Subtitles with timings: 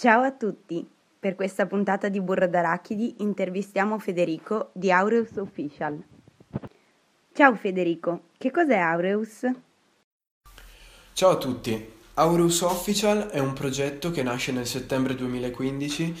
[0.00, 0.88] Ciao a tutti!
[1.18, 6.02] Per questa puntata di Burro d'Arachidi intervistiamo Federico di Aureus Official.
[7.34, 9.44] Ciao Federico, che cos'è Aureus?
[11.12, 11.92] Ciao a tutti!
[12.14, 16.14] Aureus Official è un progetto che nasce nel settembre 2015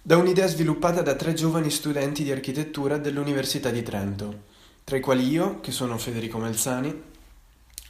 [0.00, 4.42] da un'idea sviluppata da tre giovani studenti di architettura dell'Università di Trento,
[4.84, 7.02] tra i quali io, che sono Federico Melzani,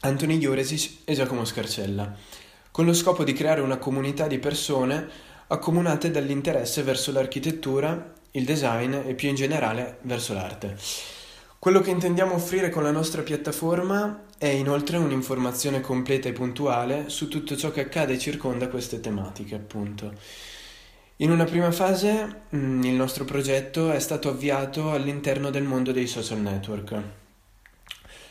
[0.00, 2.42] Anthony Iuresic e Giacomo Scarcella,
[2.74, 5.08] con lo scopo di creare una comunità di persone
[5.46, 10.76] accomunate dall'interesse verso l'architettura, il design e più in generale verso l'arte.
[11.60, 17.28] Quello che intendiamo offrire con la nostra piattaforma è inoltre un'informazione completa e puntuale su
[17.28, 20.12] tutto ciò che accade e circonda queste tematiche, appunto.
[21.18, 26.08] In una prima fase mm, il nostro progetto è stato avviato all'interno del mondo dei
[26.08, 27.22] social network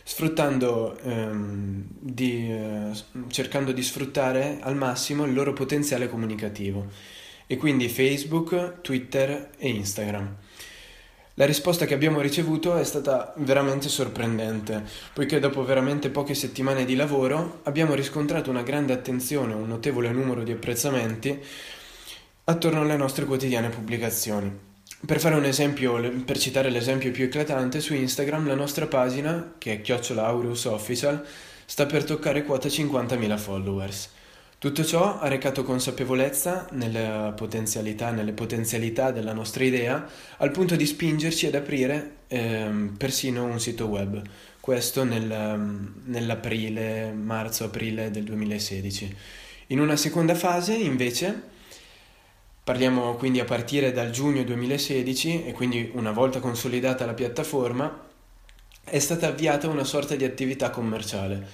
[0.04, 2.92] sfruttando, ehm, di, eh,
[3.28, 6.88] cercando di sfruttare al massimo il loro potenziale comunicativo,
[7.48, 10.36] e quindi Facebook, Twitter e Instagram.
[11.36, 16.96] La risposta che abbiamo ricevuto è stata veramente sorprendente, poiché dopo veramente poche settimane di
[16.96, 21.42] lavoro abbiamo riscontrato una grande attenzione, un notevole numero di apprezzamenti
[22.44, 24.73] attorno alle nostre quotidiane pubblicazioni.
[25.06, 29.74] Per fare un esempio, per citare l'esempio più eclatante, su Instagram la nostra pagina, che
[29.74, 31.22] è chiocciola Aurus Official,
[31.66, 34.10] sta per toccare quota 50.000 followers.
[34.58, 40.86] Tutto ciò ha recato consapevolezza nelle potenzialità, nelle potenzialità della nostra idea, al punto di
[40.86, 44.22] spingerci ad aprire ehm, persino un sito web,
[44.62, 49.16] questo nel, nell'aprile, marzo-aprile del 2016.
[49.68, 51.52] In una seconda fase, invece,
[52.64, 58.08] Parliamo quindi a partire dal giugno 2016 e quindi una volta consolidata la piattaforma
[58.86, 61.46] è stata avviata una sorta di attività commerciale,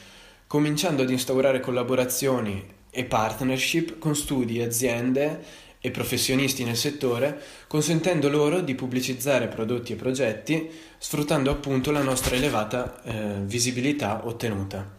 [0.45, 5.43] cominciando ad instaurare collaborazioni e partnership con studi, aziende
[5.79, 12.35] e professionisti nel settore, consentendo loro di pubblicizzare prodotti e progetti, sfruttando appunto la nostra
[12.35, 14.97] elevata eh, visibilità ottenuta.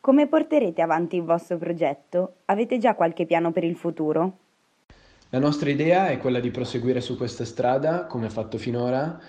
[0.00, 2.38] Come porterete avanti il vostro progetto?
[2.46, 4.38] Avete già qualche piano per il futuro?
[5.30, 9.20] La nostra idea è quella di proseguire su questa strada, come fatto finora,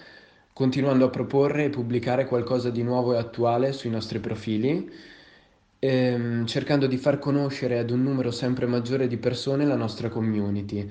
[0.54, 4.92] continuando a proporre e pubblicare qualcosa di nuovo e attuale sui nostri profili,
[5.80, 10.88] ehm, cercando di far conoscere ad un numero sempre maggiore di persone la nostra community.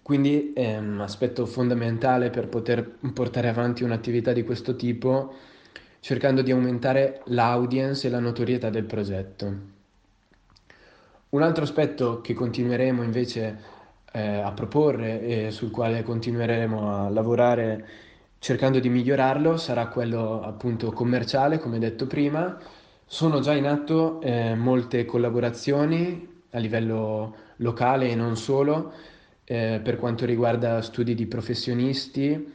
[0.00, 5.34] Quindi è un aspetto fondamentale per poter portare avanti un'attività di questo tipo,
[5.98, 9.74] cercando di aumentare l'audience e la notorietà del progetto.
[11.30, 13.74] Un altro aspetto che continueremo invece
[14.16, 17.86] eh, a proporre e sul quale continueremo a lavorare
[18.38, 22.58] cercando di migliorarlo sarà quello appunto commerciale, come detto prima.
[23.04, 28.92] Sono già in atto eh, molte collaborazioni a livello locale e non solo
[29.44, 32.54] eh, per quanto riguarda studi di professionisti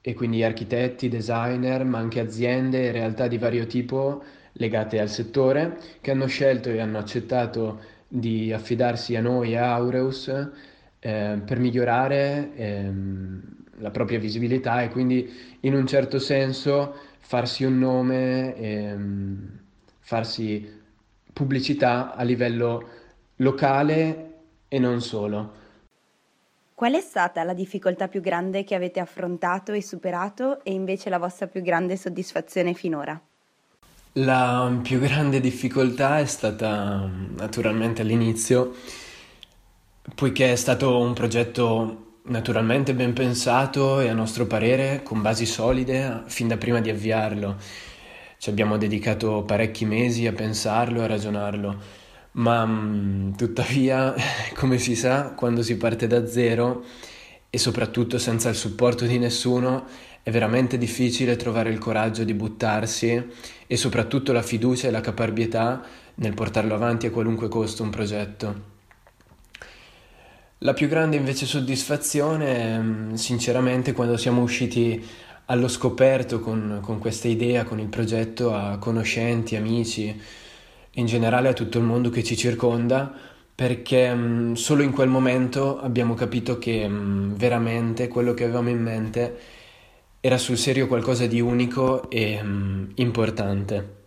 [0.00, 5.78] e quindi architetti, designer, ma anche aziende e realtà di vario tipo legate al settore
[6.00, 10.30] che hanno scelto e hanno accettato di affidarsi a noi, a Aureus,
[11.04, 13.42] eh, per migliorare ehm,
[13.78, 15.28] la propria visibilità e quindi
[15.60, 19.58] in un certo senso farsi un nome, ehm,
[19.98, 20.80] farsi
[21.32, 22.88] pubblicità a livello
[23.36, 24.34] locale
[24.68, 25.60] e non solo.
[26.72, 31.18] Qual è stata la difficoltà più grande che avete affrontato e superato e invece la
[31.18, 33.20] vostra più grande soddisfazione finora?
[34.16, 38.74] La più grande difficoltà è stata naturalmente all'inizio
[40.02, 46.22] Poiché è stato un progetto naturalmente ben pensato e a nostro parere con basi solide
[46.26, 47.56] fin da prima di avviarlo.
[48.36, 51.76] Ci abbiamo dedicato parecchi mesi a pensarlo, a ragionarlo,
[52.32, 54.12] ma mm, tuttavia,
[54.54, 56.84] come si sa, quando si parte da zero
[57.48, 59.84] e soprattutto senza il supporto di nessuno,
[60.24, 63.24] è veramente difficile trovare il coraggio di buttarsi
[63.68, 65.80] e soprattutto la fiducia e la caparbietà
[66.16, 68.71] nel portarlo avanti a qualunque costo un progetto.
[70.64, 75.04] La più grande invece soddisfazione, mm, sinceramente, quando siamo usciti
[75.46, 80.16] allo scoperto con, con questa idea, con il progetto, a conoscenti, amici,
[80.92, 83.12] in generale a tutto il mondo che ci circonda,
[83.52, 88.80] perché mm, solo in quel momento abbiamo capito che mm, veramente quello che avevamo in
[88.80, 89.38] mente
[90.20, 92.40] era sul serio qualcosa di unico e
[92.94, 94.00] importante.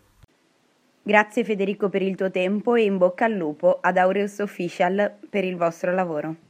[1.02, 5.44] Grazie Federico per il tuo tempo e in bocca al lupo ad Aureus Official per
[5.44, 6.45] il vostro lavoro.